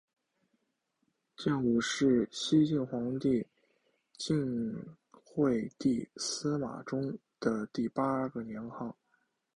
[1.37, 3.45] 建武是西晋皇帝
[4.17, 4.73] 晋
[5.11, 8.97] 惠帝司马衷的第八个年号。